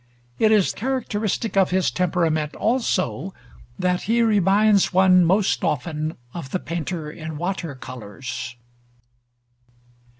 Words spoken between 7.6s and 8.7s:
colors.